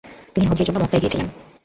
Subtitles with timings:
[0.35, 1.27] তিনি হজ্জের জন্য মক্কায় গিয়েছিলেন।